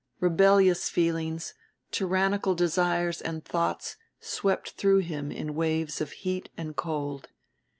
[0.19, 1.53] Rebellious feelings,
[1.91, 7.29] tyrannical desires and thoughts, swept through him in waves of heat and cold.